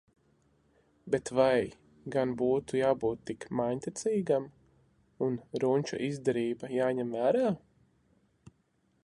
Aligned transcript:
Bet 1.15 1.29
vai 1.39 1.59
gan 2.15 2.31
būtu 2.39 2.79
jābūt 2.79 3.21
tik 3.31 3.45
māņticīgiem, 3.59 4.49
un 5.27 5.39
runča 5.65 6.01
izdarība 6.09 6.73
jāņem 6.79 7.15
vērā? 7.21 7.55